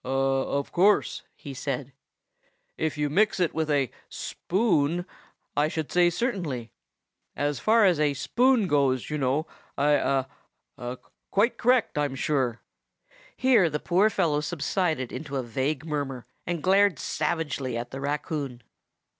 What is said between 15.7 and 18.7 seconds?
murmur, and glared savagely at the raccoon.